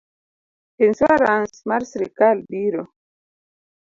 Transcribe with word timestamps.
Insuarans 0.85 1.53
mar 1.71 1.83
sirkal 1.91 2.37
biro 2.55 2.81